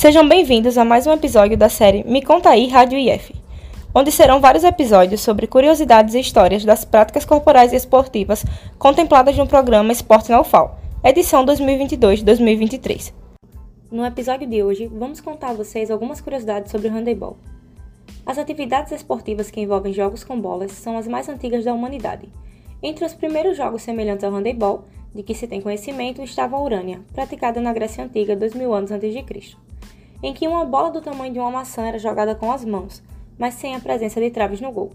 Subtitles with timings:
[0.00, 3.34] Sejam bem-vindos a mais um episódio da série Me Conta Aí Rádio IF,
[3.94, 8.42] onde serão vários episódios sobre curiosidades e histórias das práticas corporais e esportivas
[8.78, 13.12] contempladas no programa Esporte na UFAL, edição 2022-2023.
[13.92, 17.36] No episódio de hoje, vamos contar a vocês algumas curiosidades sobre o handebol.
[18.24, 22.26] As atividades esportivas que envolvem jogos com bolas são as mais antigas da humanidade.
[22.82, 27.02] Entre os primeiros jogos semelhantes ao handebol, de que se tem conhecimento, estava a Urânia,
[27.12, 29.58] praticada na Grécia Antiga 2000 anos antes de Cristo,
[30.22, 33.02] em que uma bola do tamanho de uma maçã era jogada com as mãos,
[33.38, 34.92] mas sem a presença de traves no gol.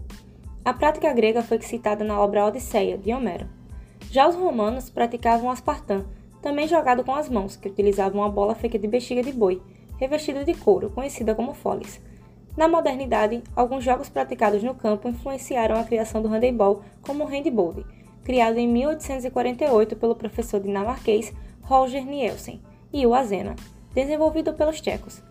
[0.64, 3.46] A prática grega foi citada na obra Odisseia, de Homero.
[4.10, 6.04] Já os romanos praticavam o aspartã,
[6.40, 9.60] também jogado com as mãos, que utilizavam uma bola feita de bexiga de boi,
[9.98, 12.00] revestida de couro, conhecida como foles.
[12.56, 17.84] Na modernidade, alguns jogos praticados no campo influenciaram a criação do handebol como o handball,
[18.24, 22.60] criado em 1848 pelo professor dinamarquês Roger Nielsen,
[22.92, 23.54] e o Azena,
[23.96, 25.22] desenvolvido pelos tchecos.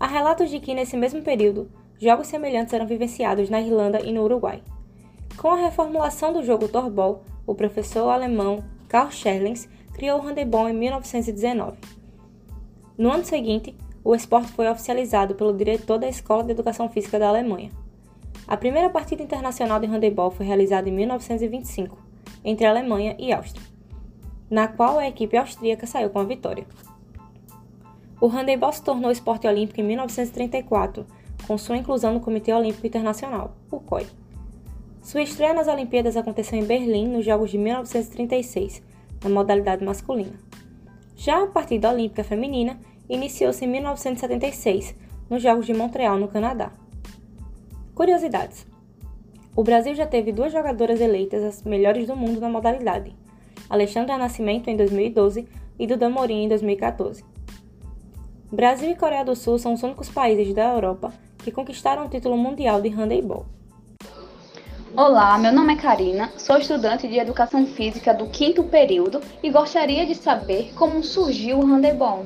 [0.00, 1.70] Há relatos de que, nesse mesmo período,
[2.00, 4.60] jogos semelhantes eram vivenciados na Irlanda e no Uruguai.
[5.36, 10.72] Com a reformulação do jogo Torbol, o professor alemão Karl Scherlings criou o handebol em
[10.72, 11.78] 1919.
[12.98, 17.28] No ano seguinte, o esporte foi oficializado pelo diretor da Escola de Educação Física da
[17.28, 17.70] Alemanha.
[18.48, 21.96] A primeira partida internacional de handebol foi realizada em 1925,
[22.44, 23.64] entre Alemanha e Áustria,
[24.50, 26.66] na qual a equipe austríaca saiu com a vitória.
[28.18, 31.04] O handebol se tornou esporte olímpico em 1934,
[31.46, 34.06] com sua inclusão no Comitê Olímpico Internacional, o COI.
[35.02, 38.82] Sua estreia nas Olimpíadas aconteceu em Berlim nos Jogos de 1936,
[39.22, 40.32] na modalidade masculina.
[41.14, 44.94] Já a partida olímpica feminina iniciou-se em 1976,
[45.28, 46.72] nos Jogos de Montreal, no Canadá.
[47.94, 48.66] Curiosidades:
[49.54, 53.14] O Brasil já teve duas jogadoras eleitas as melhores do mundo na modalidade,
[53.68, 55.46] Alexandra Nascimento em 2012
[55.78, 57.35] e Duda Morim em 2014.
[58.50, 62.36] Brasil e Coreia do Sul são os únicos países da Europa que conquistaram o título
[62.36, 63.44] mundial de handebol.
[64.96, 70.06] Olá, meu nome é Karina, sou estudante de Educação Física do quinto período e gostaria
[70.06, 72.24] de saber como surgiu o handebol.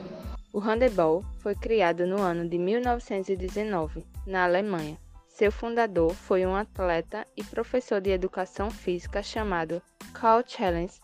[0.53, 4.99] O handebol foi criado no ano de 1919, na Alemanha.
[5.27, 9.81] Seu fundador foi um atleta e professor de educação física chamado
[10.13, 11.01] Karl Challenge.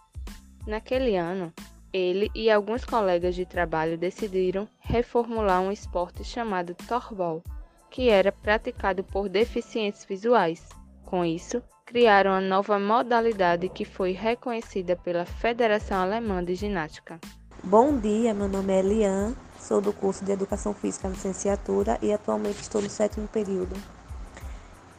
[0.67, 1.53] Naquele ano,
[1.97, 7.43] ele e alguns colegas de trabalho decidiram reformular um esporte chamado Torbol,
[7.91, 10.69] que era praticado por deficientes visuais.
[11.05, 17.19] Com isso, criaram a nova modalidade que foi reconhecida pela Federação Alemã de Ginástica.
[17.63, 22.61] Bom dia, meu nome é Elian, sou do curso de Educação Física Licenciatura e atualmente
[22.61, 23.75] estou no sétimo período.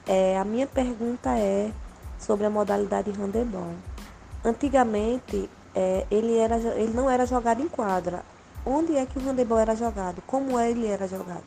[0.07, 1.71] É, a minha pergunta é
[2.17, 3.73] sobre a modalidade handebol.
[4.43, 8.23] Antigamente, é, ele, era, ele não era jogado em quadra.
[8.65, 10.23] Onde é que o handebol era jogado?
[10.25, 11.45] Como ele era jogado?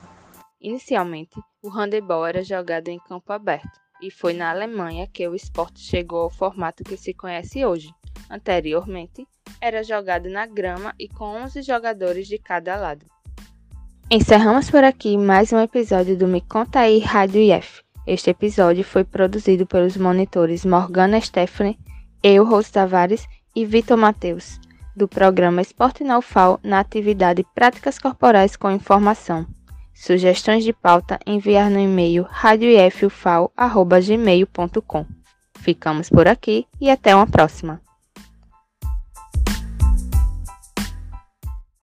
[0.60, 5.80] Inicialmente, o handebol era jogado em campo aberto e foi na Alemanha que o esporte
[5.80, 7.92] chegou ao formato que se conhece hoje.
[8.30, 9.26] Anteriormente,
[9.60, 13.04] era jogado na grama e com 11 jogadores de cada lado.
[14.08, 17.82] Encerramos por aqui mais um episódio do Me Conta aí Rádio IF.
[18.06, 21.78] Este episódio foi produzido pelos monitores Morgana Stephanie,
[22.22, 24.58] eu, Rose Tavares e Vitor Mateus,
[24.94, 29.46] do programa Esporte na UFAL na atividade Práticas Corporais com Informação.
[29.94, 35.06] Sugestões de pauta enviar no e-mail radioifufal.gmail.com.
[35.58, 37.82] Ficamos por aqui e até uma próxima.